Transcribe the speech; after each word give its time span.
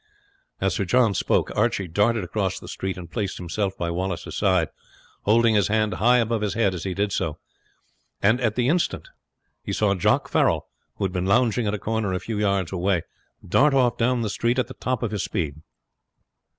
As 0.59 0.73
Sir 0.73 0.83
John 0.83 1.13
spoke 1.13 1.55
Archie 1.55 1.87
darted 1.87 2.23
across 2.23 2.59
the 2.59 2.67
street 2.67 2.97
and 2.97 3.11
placed 3.11 3.37
himself 3.37 3.77
by 3.77 3.91
Wallace's 3.91 4.35
side, 4.35 4.69
holding 5.25 5.53
his 5.53 5.67
hand 5.67 5.93
high 5.93 6.17
above 6.17 6.41
his 6.41 6.55
head 6.55 6.73
as 6.73 6.85
he 6.85 6.95
did 6.95 7.11
so; 7.11 7.37
and 8.19 8.41
at 8.41 8.55
the 8.55 8.67
instant 8.67 9.09
he 9.61 9.71
saw 9.71 9.93
Jock 9.93 10.27
Farrell, 10.27 10.67
who 10.95 11.03
had 11.05 11.11
been 11.13 11.27
lounging 11.27 11.67
at 11.67 11.75
a 11.75 11.77
corner 11.77 12.13
a 12.13 12.19
few 12.19 12.39
yards 12.39 12.71
away, 12.71 13.03
dart 13.47 13.75
off 13.75 13.95
down 13.95 14.23
the 14.23 14.29
street 14.31 14.57
at 14.57 14.65
the 14.65 14.73
top 14.73 15.03
of 15.03 15.11
his 15.11 15.23
speed. 15.23 15.57